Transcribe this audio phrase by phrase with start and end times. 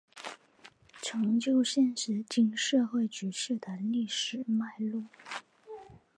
[0.99, 1.93] 成就现
[2.27, 5.03] 今社会局势的历史脉络